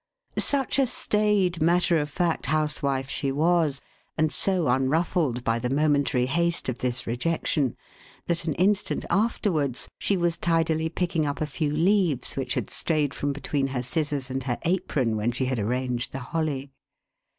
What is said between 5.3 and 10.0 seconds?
by the momentary haste of this rejection, that, an instant afterwards,